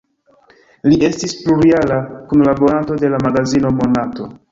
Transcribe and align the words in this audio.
Li 0.87 0.95
estis 1.09 1.35
plurjara 1.41 1.97
kunlaboranto 2.31 2.97
de 3.05 3.13
la 3.15 3.21
magazino 3.27 3.73
"Monato". 3.83 4.31